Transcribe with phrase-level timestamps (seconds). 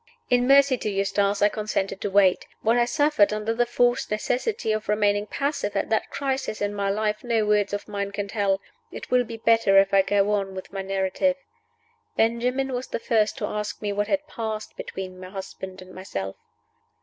[0.31, 2.47] In mercy to Eustace I consented to wait.
[2.63, 6.89] What I suffered under the forced necessity for remaining passive at that crisis in my
[6.89, 8.59] life no words of mine can tell.
[8.91, 11.35] It will be better if I go on with my narrative.
[12.15, 16.35] Benjamin was the first to ask me what had passed between my husband and myself.